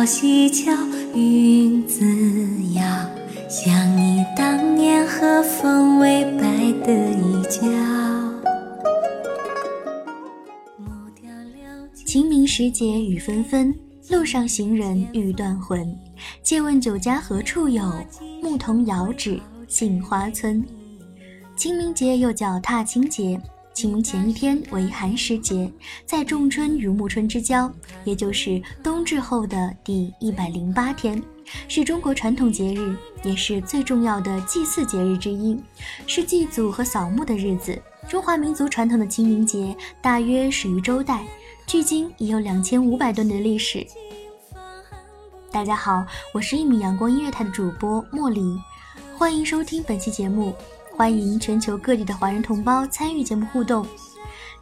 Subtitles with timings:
[0.00, 0.72] 日照西桥，
[1.14, 2.02] 云自
[2.72, 2.82] 遥。
[3.50, 6.42] 想你当年和风微摆
[6.86, 7.60] 的衣角。
[11.92, 13.74] 清明时节雨纷纷，
[14.08, 15.94] 路上行人欲断魂。
[16.42, 17.92] 借问酒家何处有？
[18.42, 20.64] 牧童遥指杏花村。
[21.56, 23.38] 清明节又叫踏青节。
[23.80, 25.72] 清明前一天为寒食节，
[26.04, 27.72] 在仲春与暮春之交，
[28.04, 31.18] 也就是冬至后的第一百零八天，
[31.66, 35.58] 是中国传统节日，也是最重要的祭祀节日之一，
[36.06, 37.80] 是祭祖和扫墓的日子。
[38.06, 41.24] 中华民族传统的清明节大约始于周代，
[41.66, 43.86] 距今已有两千五百多年的历史。
[45.50, 46.04] 大家好，
[46.34, 48.42] 我是一米阳光音乐台的主播茉莉，
[49.16, 50.54] 欢迎收听本期节目。
[51.00, 53.86] 欢迎全球各地的华人同胞参与节目互动。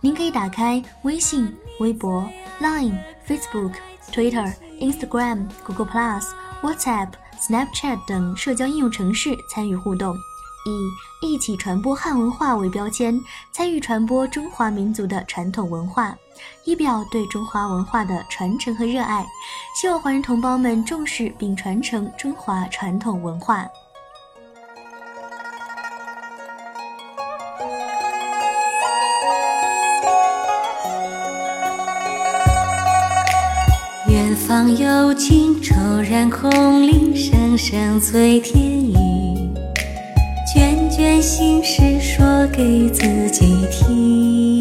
[0.00, 2.24] 您可以打开微信、微博、
[2.60, 3.72] Line、Facebook、
[4.12, 6.28] Twitter、Instagram、Google Plus、
[6.62, 7.08] WhatsApp、
[7.40, 10.14] Snapchat 等社交应用程式参与互动，
[10.64, 10.88] 以
[11.26, 16.16] “一起传播汉文化”为标签，参与传播中华民族的传统文化，
[16.64, 19.26] 以表对中华文化的传承和热爱。
[19.74, 23.66] 希望华人同胞们重视并传承中华传统文化。
[34.18, 35.76] 远方有情骤
[36.10, 36.50] 然空
[36.82, 38.92] 灵，声声催天雨。
[40.52, 44.60] 卷卷心事说给自己听。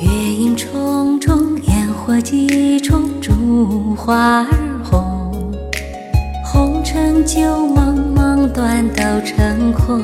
[0.00, 4.46] 月影重重，烟火几重，烛花儿
[4.84, 5.52] 红。
[6.44, 9.98] 红尘旧梦梦断都成空。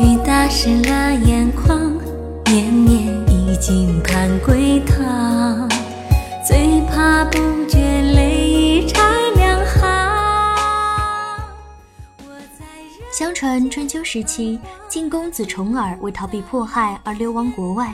[0.00, 1.87] 雨打湿了眼眶，
[3.60, 5.68] 经盼归堂，
[6.46, 9.02] 最怕不觉泪已拆
[9.34, 9.82] 两行。
[13.12, 17.92] 相传春秋时期，晋公子重耳为逃避迫害而流亡国外。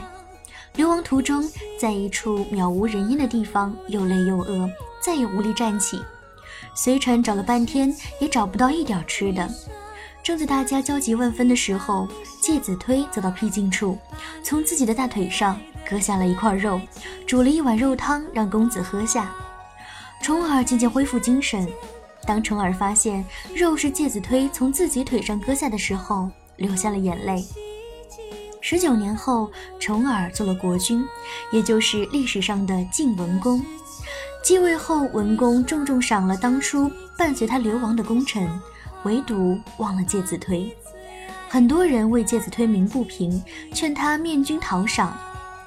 [0.75, 1.43] 流亡途中，
[1.79, 4.69] 在一处渺无人烟的地方，又累又饿，
[5.03, 5.99] 再也无力站起。
[6.75, 9.49] 随臣找了半天，也找不到一点吃的。
[10.25, 12.07] 正在大家焦急万分的时候，
[12.41, 13.95] 介子推走到僻静处，
[14.41, 15.55] 从自己的大腿上
[15.87, 16.81] 割下了一块肉，
[17.27, 19.31] 煮了一碗肉汤让公子喝下。
[20.23, 21.69] 重耳渐渐恢复精神。
[22.25, 26.27] 当重耳发现肉是介子推从自己腿上割下的时候，
[26.57, 27.45] 流下了眼泪。
[28.61, 31.05] 十九年后，重耳做了国君，
[31.51, 33.63] 也就是历史上的晋文公。
[34.43, 38.49] 继位后，文公重重赏了当初伴随他流亡的功臣。
[39.05, 40.75] 唯独忘了介子推，
[41.47, 43.41] 很多人为介子推鸣不平，
[43.71, 45.15] 劝他面君讨赏。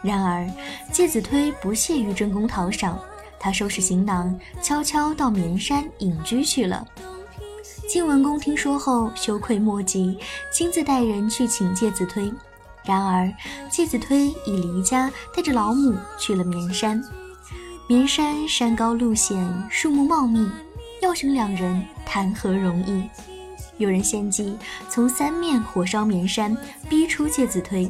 [0.03, 0.49] 然而
[0.93, 2.99] 介子推不屑于争功讨赏，
[3.39, 6.87] 他收拾行囊，悄悄到绵山隐居去了。
[7.89, 10.19] 晋文公听说后羞愧莫及，
[10.53, 12.33] 亲自带人去请介子推。
[12.85, 13.33] 然而
[13.71, 17.03] 介子推已离家，带着老母去了绵山。
[17.87, 20.49] 绵山山高路险，树木茂密。
[21.01, 23.09] 要寻两人谈何容易？
[23.79, 24.57] 有人献计，
[24.91, 26.57] 从三面火烧绵山，
[26.89, 27.89] 逼出介子推。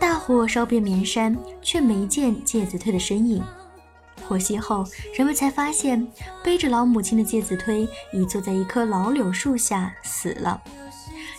[0.00, 3.42] 大火烧遍绵山，却没见介子推的身影。
[4.26, 4.84] 火熄后，
[5.14, 6.06] 人们才发现
[6.42, 10.60] 背着老母亲的介子推已坐在一棵老柳树下死了。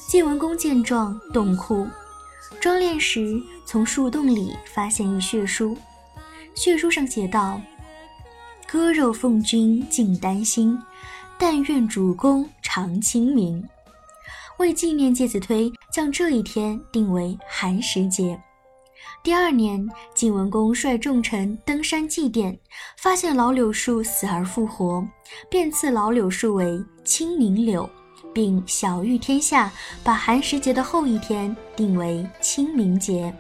[0.08, 1.88] 晋文公见状，洞哭。
[2.60, 5.76] 装殓时，从树洞里发现一血书，
[6.54, 7.60] 血书上写道
[8.68, 10.80] ：“割肉奉君尽丹心，
[11.38, 13.64] 但愿主公唐清明。”
[14.60, 18.38] 为纪念介子推，将这一天定为寒食节。
[19.24, 22.58] 第二年，晋文公率众臣登山祭奠，
[22.98, 25.08] 发现老柳树死而复活，
[25.50, 27.90] 便赐老柳树为清明柳。
[28.34, 29.72] 并晓谕天下，
[30.04, 33.34] 把寒食节的后一天定为清明节。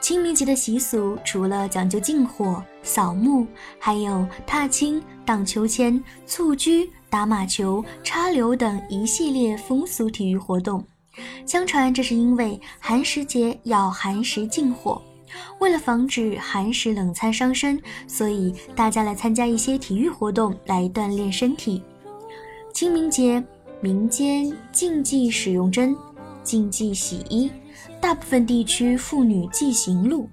[0.00, 3.46] 清明节的习俗除了讲究禁火、扫墓，
[3.78, 10.84] 还有踏青、荡秋千、蹴鞠、打马球、插柳等一系列风俗体育活动。
[11.46, 15.00] 相传这是因为寒食节要寒食禁火，
[15.60, 21.82] 为了防止寒食冷餐伤身，所以大家来参加一些体育活动来锻炼身体。
[22.74, 23.42] 清明节，
[23.80, 25.96] 民间禁忌使用针，
[26.42, 27.50] 禁忌洗衣。
[28.00, 30.28] 大部分地区妇女忌行路，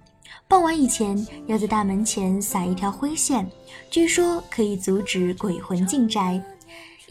[0.49, 3.49] 傍晚以前要在大门前撒一条灰线，
[3.89, 6.43] 据说可以阻止鬼魂进宅。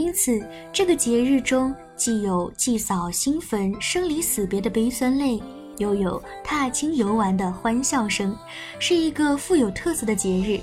[0.02, 5.40] 因此，这个节日中既有祭扫新坟、生离死别的悲酸泪，
[5.78, 8.37] 又有踏青游玩的欢笑声，
[8.81, 10.60] 是一个富有特色的节日。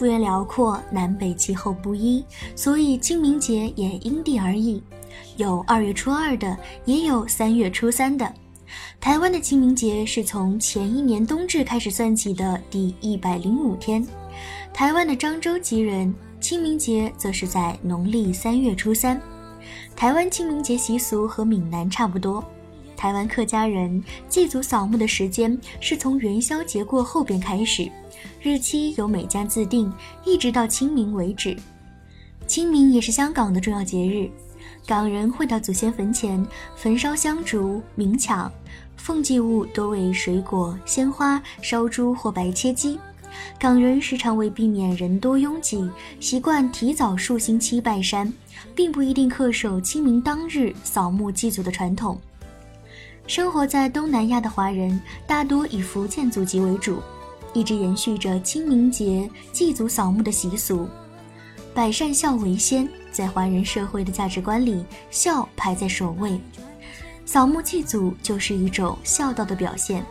[0.00, 2.24] 幅员辽阔，南北气候不一，
[2.56, 4.82] 所以清明节也因地而异，
[5.36, 6.56] 有二月初二的，
[6.86, 8.32] 也有三月初三的。
[8.98, 14.02] 台湾的清明节是从前一年冬至开始算起的第一百零五天，
[14.72, 19.20] 台湾的漳州籍人清明节则是在农历三月初三。
[19.94, 22.42] 台湾清明节习俗和闽南差不多，
[23.00, 27.90] 台湾客家人祭祖扫墓的时间是从元宵节过后便开始。
[28.42, 29.90] 日期由每家自定，
[30.22, 31.56] 一直到清明为止。
[32.46, 34.28] 清明也是香港的重要节日，
[34.86, 38.50] 港人会到祖先坟前焚烧香烛、冥锵，
[38.98, 42.98] 奉祭物多为水果、鲜花、烧猪或白切鸡。
[43.58, 45.88] 港人时常为避免人多拥挤，
[46.20, 48.30] 习惯提早数星期拜山，
[48.74, 52.20] 并不一定恪守清明当日扫墓祭祖的传统。
[53.30, 57.00] 生活在东南亚的华人大多以福建祖籍为主。
[57.52, 60.88] 一直延续着清明节祭祖扫墓的习俗，
[61.72, 66.40] 百善孝为先，在华人社会的价值观里，孝排在首位。
[67.24, 70.04] 扫墓祭祖就是一种孝道的表现。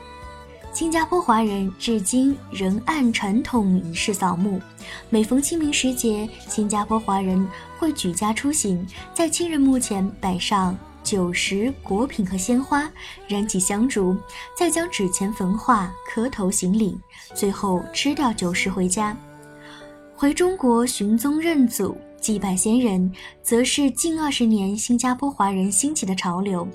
[0.71, 4.61] 新加坡华人至今仍按传统仪式扫墓，
[5.09, 7.45] 每逢清明时节，新加坡华人
[7.77, 10.77] 会举家出行，在亲人墓前摆上。
[11.03, 12.89] 酒食、果品和鲜花，
[13.27, 14.15] 燃起香烛，
[14.57, 16.97] 再将纸钱焚化，磕头行礼，
[17.33, 19.15] 最后吃掉酒食回家。
[20.15, 26.67] 回中国寻宗认祖、祭拜先人，则是近二十年新加坡华人兴起的潮流。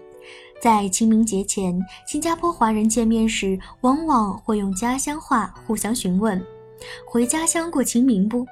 [0.61, 6.43] 在清明节前，新加坡华人见面时，往往会用家乡话互相询问
[7.07, 8.47] ：“回家乡过清明不？”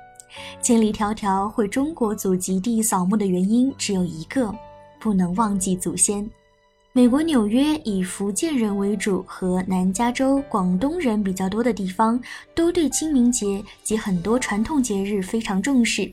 [0.60, 4.54] 千里迢迢回中国祖籍地扫墓的原因只有一个。
[5.02, 6.24] 不能忘记祖先。
[6.92, 12.20] 美国纽约以福建人为主和南加州广东人比较多的地方，
[12.54, 16.12] 都对清明节及很多传统节日非常重视。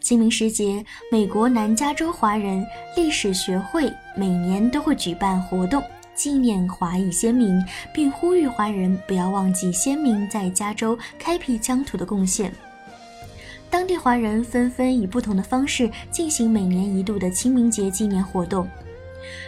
[0.00, 2.62] 清明时节，美国南加州华人
[2.96, 5.82] 历史学会每年都会举办活动，
[6.14, 7.62] 纪念华裔先民，
[7.94, 12.52] 并呼吁华人不要忘记先民在加州开辟疆土的贡献。
[13.70, 18.68] 当地华人纷纷以不同的方式进行每年一度的清明节纪念活动。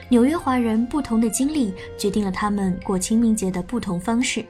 [0.08, 4.44] 纽约华人不同的经历决定了他们过清明节的不同方式。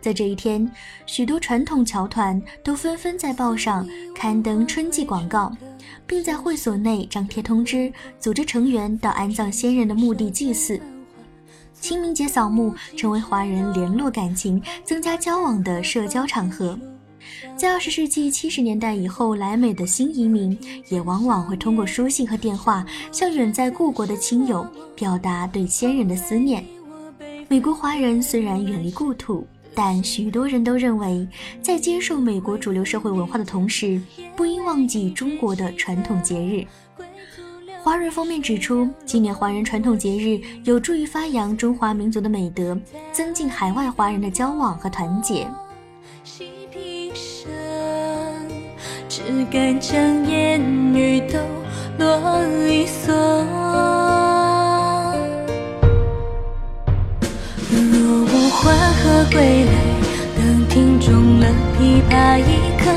[0.00, 0.68] 在这一天，
[1.06, 5.54] 许多传统侨团都纷纷在报上刊登春季广告，
[6.06, 10.80] 并在会所内张贴通知，组织成员到安葬先人的墓地祭祀。
[11.74, 16.78] 清明节扫墓成为华人联络感情、增加交往的社交场合。
[17.56, 26.64] 在二十世纪七十年代以后来美的新移民，也往往会通过书信和电话向远在故国的亲友表达对先人的思念。
[27.48, 31.26] 美国华人虽然远离故土，但许多人都认为，
[31.60, 34.00] 在接受美国主流社会文化的同时，
[34.34, 36.64] 不应忘记中国的传统节日。
[37.82, 42.78] 华人方面指出，今年华人传统节日有助于发扬中华民族的美德，
[43.10, 45.48] 增进海外华人的交往和团结。
[49.24, 50.60] 只敢将烟
[50.92, 51.38] 雨都
[51.96, 53.12] 落，一蓑
[57.70, 58.62] 若无还
[58.94, 59.72] 何归来？
[60.36, 61.46] 当庭中了
[61.78, 62.42] 枇杷，一
[62.82, 62.90] 颗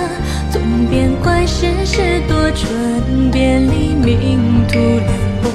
[0.51, 1.45] 纵变观。
[1.47, 5.07] 世事多春，别离命途凉
[5.43, 5.49] 薄，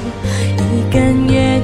[0.57, 1.60] 一杆烟。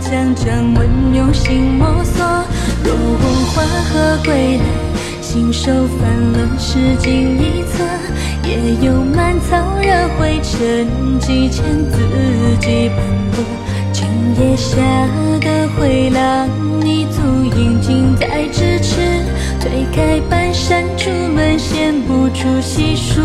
[0.00, 2.24] 将掌纹用心摸索。
[2.82, 4.64] 若我缓和归来，
[5.20, 7.84] 信手翻了诗经一册，
[8.44, 11.98] 也有满草惹灰尘，几千字
[12.60, 12.98] 迹斑
[13.32, 13.44] 驳。
[13.92, 14.06] 今
[14.40, 14.76] 夜下
[15.40, 16.48] 的回廊，
[16.84, 17.20] 一足
[17.56, 18.96] 印近在咫尺。
[19.60, 23.20] 推开半扇竹门，显不出细数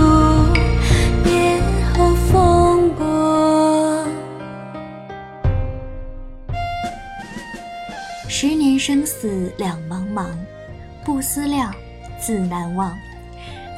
[8.38, 10.27] 十年生死两茫茫，
[11.06, 11.74] 不思量，
[12.20, 12.94] 自难忘。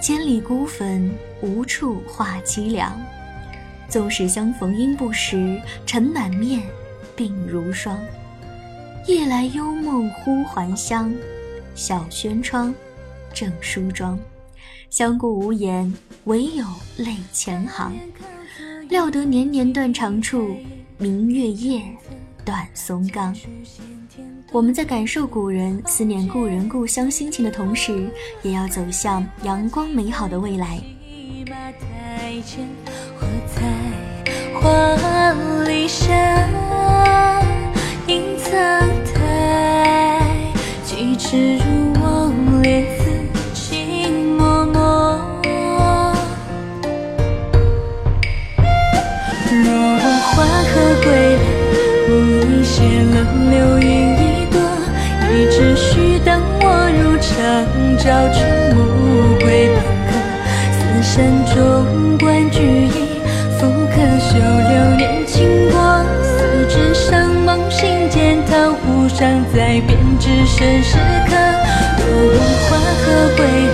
[0.01, 1.11] 千里孤坟，
[1.43, 2.99] 无处话凄凉。
[3.87, 6.63] 纵使相逢应不识，尘满面，
[7.15, 8.03] 鬓如霜。
[9.05, 11.13] 夜来幽梦忽还乡，
[11.75, 12.73] 小轩窗，
[13.35, 14.17] 正梳妆。
[14.89, 16.65] 相顾无言，唯有
[16.97, 17.95] 泪千行。
[18.89, 20.57] 料得年年断肠处，
[20.97, 21.83] 明月夜，
[22.43, 23.35] 断松冈。
[24.57, 28.09] 我们在感受古人、思念故人故乡心情的同时，
[28.41, 30.79] 也要走向阳光美好的未来。
[34.59, 36.17] 花里香，
[38.07, 38.51] 隐藏
[39.13, 40.25] 台，
[40.83, 42.83] 几尺如望，莲
[69.57, 71.33] 在编织生时刻。
[71.97, 72.37] 若我
[72.69, 73.41] 缓和归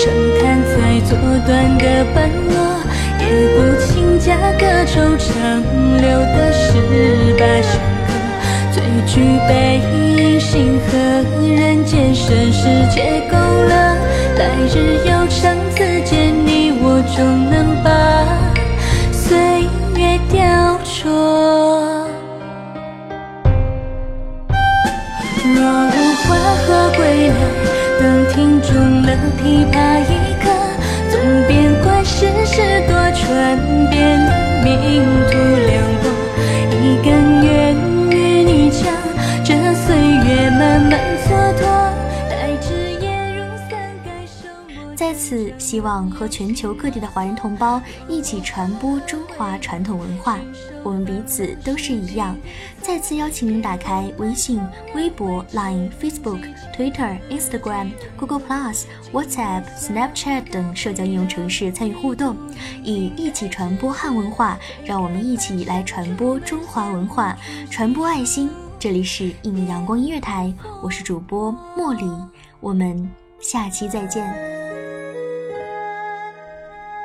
[0.00, 0.08] 长
[0.40, 0.74] 叹在
[1.04, 1.12] 作
[1.46, 1.84] 断的
[2.14, 2.56] 半落，
[3.20, 3.22] 也
[3.52, 5.28] 不轻价隔愁长
[6.00, 6.64] 留的十
[7.36, 7.70] 八相
[8.06, 8.08] 客。
[8.72, 9.50] 最具背
[9.92, 10.96] 影星河，
[11.44, 13.70] 人间盛世皆勾勒。
[14.38, 14.74] 来日
[15.04, 17.90] 悠长，此见你我终能把。
[19.12, 19.36] 岁
[20.00, 20.40] 月雕
[20.82, 21.59] 琢。
[25.42, 27.34] 若无花何归来，
[27.98, 29.08] 等听中了
[29.42, 30.44] 琵琶一刻，
[31.10, 31.18] 纵
[31.48, 33.24] 遍观世事多舛
[33.88, 33.98] 遍，
[34.62, 34.68] 命
[35.30, 35.32] 途
[45.30, 50.40] 在此，希望和全球各地的华人同胞一起传播中华传统文化。
[50.82, 52.36] 我们彼此都是一样。
[52.82, 54.60] 再次邀请您打开微信、
[54.92, 56.40] 微博、Line、Facebook、
[56.76, 62.36] Twitter、Instagram、Google Plus、WhatsApp、Snapchat 等社交应用程式参与互动，
[62.82, 67.38] 以一起传播汉文化，让我们一起来传播中华文化，
[67.70, 68.50] 传播爱心。
[68.80, 72.04] 这里是一米阳光音乐台，我是主播茉莉，
[72.58, 73.08] 我们
[73.40, 74.69] 下期再见。